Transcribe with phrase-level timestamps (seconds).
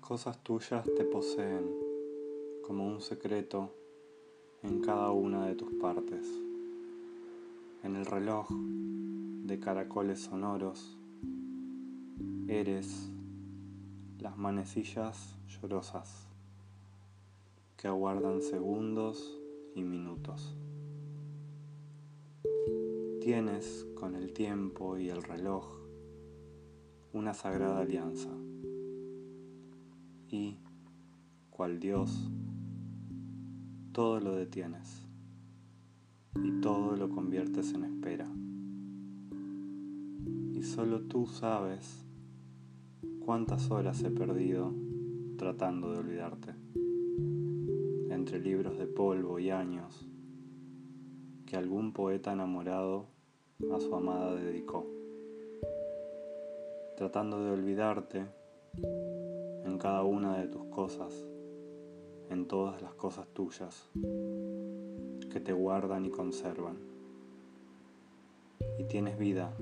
[0.00, 1.70] cosas tuyas te poseen
[2.66, 3.72] como un secreto
[4.62, 6.26] en cada una de tus partes.
[7.82, 10.98] En el reloj de caracoles sonoros
[12.48, 13.08] eres
[14.18, 16.26] las manecillas llorosas
[17.76, 19.38] que aguardan segundos
[19.74, 20.56] y minutos.
[23.20, 25.64] Tienes con el tiempo y el reloj
[27.12, 28.30] una sagrada alianza
[30.36, 30.58] y,
[31.50, 32.30] cual Dios,
[33.92, 35.08] todo lo detienes
[36.44, 38.28] y todo lo conviertes en espera.
[40.52, 42.04] Y solo tú sabes
[43.24, 44.74] cuántas horas he perdido
[45.38, 46.54] tratando de olvidarte,
[48.10, 50.06] entre libros de polvo y años
[51.46, 53.06] que algún poeta enamorado
[53.72, 54.86] a su amada dedicó,
[56.96, 58.26] tratando de olvidarte
[59.66, 61.26] en cada una de tus cosas,
[62.30, 63.90] en todas las cosas tuyas
[65.32, 66.76] que te guardan y conservan.
[68.78, 69.52] Y tienes vida,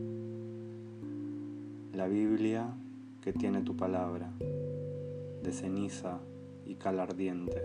[1.94, 2.74] la Biblia
[3.22, 6.20] que tiene tu palabra, de ceniza
[6.66, 7.62] y cal ardiente,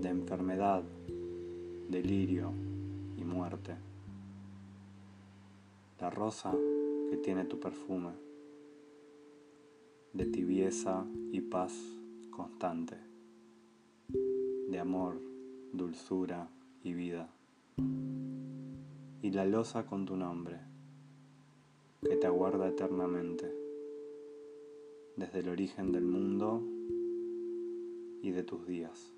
[0.00, 0.82] de enfermedad,
[1.90, 2.52] delirio
[3.18, 3.74] y muerte,
[6.00, 6.54] la rosa
[7.10, 8.23] que tiene tu perfume
[10.14, 11.74] de tibieza y paz
[12.30, 12.96] constante,
[14.68, 15.20] de amor,
[15.72, 16.48] dulzura
[16.84, 17.28] y vida,
[17.76, 20.60] y la losa con tu nombre,
[22.00, 23.52] que te aguarda eternamente,
[25.16, 26.62] desde el origen del mundo
[28.22, 29.12] y de tus días.